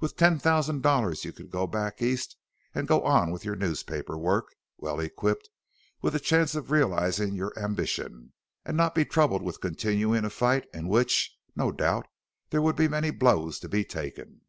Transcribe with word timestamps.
With 0.00 0.16
ten 0.16 0.40
thousand 0.40 0.82
dollars 0.82 1.24
you 1.24 1.32
could 1.32 1.48
go 1.48 1.64
back 1.68 2.02
East 2.02 2.36
and 2.74 2.88
go 2.88 3.04
on 3.04 3.30
with 3.30 3.44
your 3.44 3.54
newspaper 3.54 4.18
work, 4.18 4.56
well 4.76 4.98
equipped, 4.98 5.48
with 6.02 6.12
a 6.12 6.18
chance 6.18 6.56
of 6.56 6.72
realizing 6.72 7.34
your 7.36 7.56
ambition 7.56 8.32
and 8.64 8.76
not 8.76 8.96
be 8.96 9.04
troubled 9.04 9.42
with 9.44 9.60
continuing 9.60 10.24
a 10.24 10.30
fight 10.30 10.66
in 10.74 10.88
which, 10.88 11.38
no 11.54 11.70
doubt, 11.70 12.08
there 12.48 12.62
would 12.62 12.74
be 12.74 12.88
many 12.88 13.12
blows 13.12 13.60
to 13.60 13.68
be 13.68 13.84
taken." 13.84 14.40